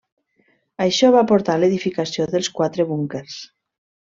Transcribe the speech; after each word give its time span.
Això 0.85 1.11
va 1.17 1.23
portar 1.31 1.57
a 1.57 1.61
l'edificació 1.65 2.27
dels 2.35 2.51
quatre 2.59 2.89
búnquers. 2.95 3.41